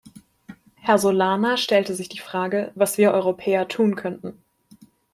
[0.77, 4.33] Herr Solana stellte sich die Frage, was wir Europäer tun könnten.